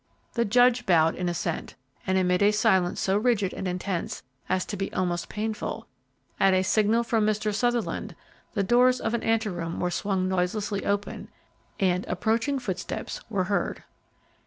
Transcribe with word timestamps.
The 0.33 0.45
judge 0.45 0.87
bowed 0.87 1.13
in 1.13 1.29
assent, 1.29 1.75
and 2.07 2.17
amid 2.17 2.41
a 2.41 2.49
silence 2.49 2.99
so 2.99 3.17
rigid 3.19 3.53
and 3.53 3.67
intense 3.67 4.23
as 4.49 4.65
to 4.65 4.75
be 4.75 4.91
almost 4.93 5.29
painful, 5.29 5.85
at 6.39 6.55
a 6.55 6.63
signal 6.63 7.03
from 7.03 7.23
Mr. 7.23 7.53
Sutherland, 7.53 8.15
the 8.55 8.63
doors 8.63 8.99
of 8.99 9.13
an 9.13 9.21
anteroom 9.21 9.79
were 9.79 9.91
swung 9.91 10.27
noiselessly 10.27 10.87
open 10.87 11.29
and 11.79 12.03
approaching 12.07 12.57
footsteps 12.57 13.21
were 13.29 13.43
heard. 13.43 13.83